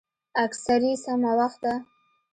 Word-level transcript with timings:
اكسرې 0.43 0.91
سمه 1.03 1.31
وخته. 1.39 1.73